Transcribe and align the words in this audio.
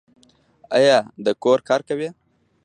ایا 0.77 0.97
د 1.25 1.27
کور 1.43 1.59
کار 1.67 1.81
کوي؟ 1.89 2.09